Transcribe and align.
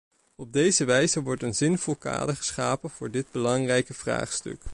Op 0.35 0.53
deze 0.53 0.85
wijze 0.85 1.21
wordt 1.21 1.43
een 1.43 1.53
zinvol 1.55 1.95
kader 1.95 2.35
geschapen 2.35 2.89
voor 2.89 3.11
dit 3.11 3.31
belangrijke 3.31 3.93
vraagstuk. 3.93 4.61